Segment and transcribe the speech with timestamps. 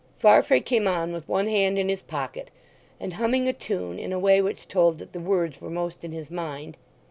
[0.17, 2.49] Farfrae came on with one hand in his pocket,
[2.99, 6.11] and humming a tune in a way which told that the words were most in
[6.11, 6.75] his mind.